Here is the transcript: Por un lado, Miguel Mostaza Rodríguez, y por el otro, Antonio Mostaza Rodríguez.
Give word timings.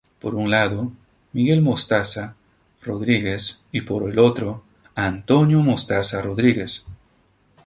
Por 0.19 0.33
un 0.33 0.49
lado, 0.49 0.91
Miguel 1.31 1.61
Mostaza 1.61 2.33
Rodríguez, 2.81 3.61
y 3.71 3.81
por 3.81 4.09
el 4.09 4.17
otro, 4.17 4.63
Antonio 4.95 5.59
Mostaza 5.61 6.23
Rodríguez. 6.23 6.83